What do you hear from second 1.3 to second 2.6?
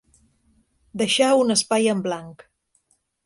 un espai en blanc.